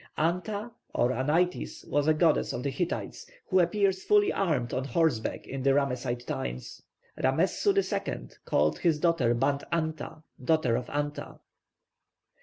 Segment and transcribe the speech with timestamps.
[0.17, 5.45] +Anta+, or +Anaitis+, was a goddess of the Hittites, who appears fully armed on horseback
[5.45, 6.81] in the Ramesside times.
[7.23, 11.37] Ramessu II called his daughter Bant anta, 'daughter of Anta.'